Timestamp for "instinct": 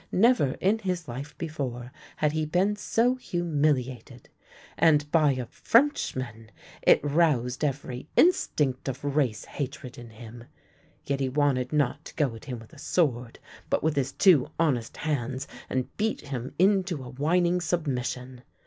8.15-8.87